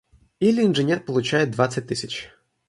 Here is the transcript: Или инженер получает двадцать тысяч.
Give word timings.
Или 0.39 0.63
инженер 0.65 1.01
получает 1.01 1.51
двадцать 1.51 1.85
тысяч. 1.85 2.31